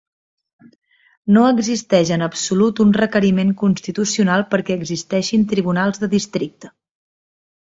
No 1.35 1.43
existeix 1.49 2.11
en 2.15 2.25
absolut 2.27 2.81
un 2.85 2.95
requeriment 2.99 3.51
constitucional 3.61 4.47
perquè 4.55 4.79
existeixin 4.79 5.45
tribunals 5.53 6.03
de 6.07 6.11
districte. 6.19 6.75